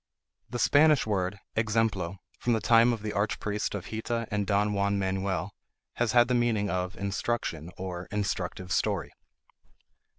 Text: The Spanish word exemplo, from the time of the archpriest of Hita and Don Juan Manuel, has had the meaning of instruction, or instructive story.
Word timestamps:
The 0.49 0.57
Spanish 0.57 1.05
word 1.05 1.37
exemplo, 1.55 2.15
from 2.39 2.53
the 2.53 2.59
time 2.59 2.91
of 2.91 3.03
the 3.03 3.13
archpriest 3.13 3.75
of 3.75 3.89
Hita 3.89 4.27
and 4.31 4.47
Don 4.47 4.73
Juan 4.73 4.97
Manuel, 4.97 5.53
has 5.97 6.13
had 6.13 6.27
the 6.27 6.33
meaning 6.33 6.71
of 6.71 6.97
instruction, 6.97 7.69
or 7.77 8.07
instructive 8.09 8.71
story. 8.71 9.13